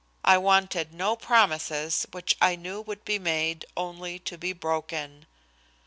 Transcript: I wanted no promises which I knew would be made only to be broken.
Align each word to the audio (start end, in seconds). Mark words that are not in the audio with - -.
I 0.25 0.35
wanted 0.39 0.95
no 0.95 1.15
promises 1.15 2.07
which 2.09 2.35
I 2.41 2.55
knew 2.55 2.81
would 2.81 3.05
be 3.05 3.19
made 3.19 3.67
only 3.77 4.17
to 4.25 4.35
be 4.35 4.51
broken. 4.51 5.27